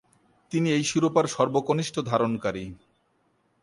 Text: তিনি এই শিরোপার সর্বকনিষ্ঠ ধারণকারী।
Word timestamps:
তিনি 0.51 0.67
এই 0.71 0.83
শিরোপার 0.83 1.25
সর্বকনিষ্ঠ 1.27 1.95
ধারণকারী। 2.09 2.65